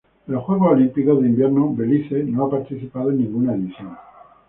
En 0.27 0.33
los 0.33 0.43
Juegos 0.45 0.71
Olímpicos 0.71 1.21
de 1.21 1.27
Invierno 1.27 1.75
Belice 1.75 2.23
no 2.23 2.45
ha 2.45 2.49
participado 2.49 3.11
en 3.11 3.19
ninguna 3.19 3.53
edición. 3.53 3.95